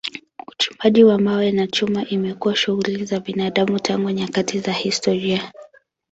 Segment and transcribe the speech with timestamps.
[0.47, 5.51] Uchimbaji wa mawe na chuma imekuwa shughuli za binadamu tangu nyakati za kihistoria.